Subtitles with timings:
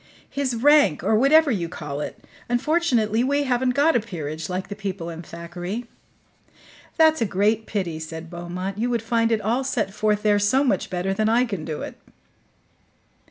[0.31, 2.25] "His rank, or whatever you call it.
[2.49, 5.85] Unfortunately we haven't got a PEERAGE, like the people in Thackeray."
[6.97, 8.79] "That's a great pity," said Beaumont.
[8.79, 11.83] "You would find it all set forth there so much better than I can do
[11.83, 11.99] it."